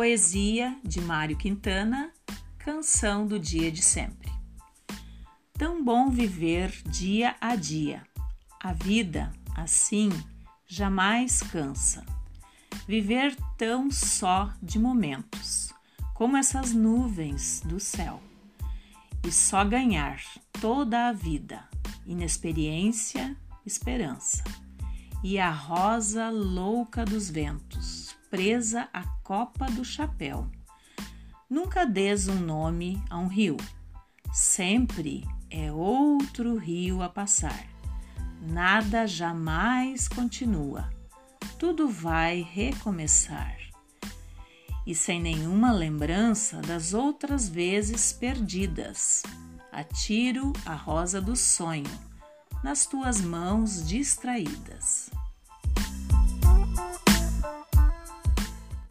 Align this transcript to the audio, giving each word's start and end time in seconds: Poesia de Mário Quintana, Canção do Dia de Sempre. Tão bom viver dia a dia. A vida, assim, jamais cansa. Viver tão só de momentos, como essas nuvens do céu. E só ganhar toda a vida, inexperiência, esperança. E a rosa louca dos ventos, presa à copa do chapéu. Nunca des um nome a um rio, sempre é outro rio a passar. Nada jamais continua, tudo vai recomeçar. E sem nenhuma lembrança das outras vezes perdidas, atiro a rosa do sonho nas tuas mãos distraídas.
Poesia 0.00 0.74
de 0.82 0.98
Mário 0.98 1.36
Quintana, 1.36 2.10
Canção 2.56 3.26
do 3.26 3.38
Dia 3.38 3.70
de 3.70 3.82
Sempre. 3.82 4.32
Tão 5.52 5.84
bom 5.84 6.08
viver 6.08 6.72
dia 6.86 7.36
a 7.38 7.54
dia. 7.54 8.02
A 8.62 8.72
vida, 8.72 9.30
assim, 9.54 10.08
jamais 10.66 11.42
cansa. 11.42 12.02
Viver 12.88 13.36
tão 13.58 13.90
só 13.90 14.50
de 14.62 14.78
momentos, 14.78 15.70
como 16.14 16.34
essas 16.34 16.72
nuvens 16.72 17.60
do 17.66 17.78
céu. 17.78 18.22
E 19.22 19.30
só 19.30 19.62
ganhar 19.66 20.18
toda 20.62 21.08
a 21.08 21.12
vida, 21.12 21.68
inexperiência, 22.06 23.36
esperança. 23.66 24.42
E 25.22 25.38
a 25.38 25.50
rosa 25.50 26.30
louca 26.30 27.04
dos 27.04 27.28
ventos, 27.28 27.99
presa 28.30 28.88
à 28.92 29.02
copa 29.24 29.66
do 29.66 29.84
chapéu. 29.84 30.48
Nunca 31.48 31.84
des 31.84 32.28
um 32.28 32.38
nome 32.38 33.02
a 33.10 33.18
um 33.18 33.26
rio, 33.26 33.56
sempre 34.32 35.26
é 35.50 35.72
outro 35.72 36.56
rio 36.56 37.02
a 37.02 37.08
passar. 37.08 37.66
Nada 38.40 39.06
jamais 39.06 40.06
continua, 40.06 40.88
tudo 41.58 41.88
vai 41.88 42.40
recomeçar. 42.40 43.58
E 44.86 44.94
sem 44.94 45.20
nenhuma 45.20 45.72
lembrança 45.72 46.62
das 46.62 46.94
outras 46.94 47.48
vezes 47.48 48.12
perdidas, 48.12 49.24
atiro 49.72 50.52
a 50.64 50.74
rosa 50.74 51.20
do 51.20 51.34
sonho 51.34 52.10
nas 52.62 52.86
tuas 52.86 53.20
mãos 53.20 53.86
distraídas. 53.86 55.09